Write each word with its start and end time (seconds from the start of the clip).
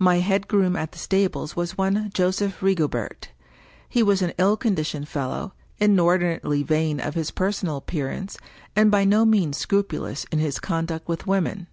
My 0.00 0.16
head 0.16 0.48
groom 0.48 0.74
at 0.74 0.90
the 0.90 0.98
stables 0.98 1.54
was 1.54 1.78
one 1.78 2.10
Joseph 2.12 2.60
Rigobert. 2.62 3.28
He 3.88 4.02
was 4.02 4.20
an 4.20 4.32
ill 4.38 4.56
conditioned 4.56 5.06
fellow, 5.08 5.52
inordinately 5.78 6.64
vain 6.64 6.98
of 6.98 7.14
his 7.14 7.30
personal 7.30 7.76
appearance, 7.76 8.36
and 8.74 8.90
by 8.90 9.04
no 9.04 9.24
means 9.24 9.56
scrupulous 9.56 10.24
in 10.32 10.40
his 10.40 10.58
conduct 10.58 11.06
with 11.06 11.28
women. 11.28 11.68